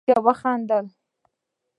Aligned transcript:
نيکه 0.07 0.19
وخندل: 0.25 0.85